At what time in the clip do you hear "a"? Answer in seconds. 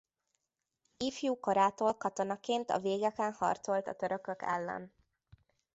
2.69-2.79, 3.87-3.93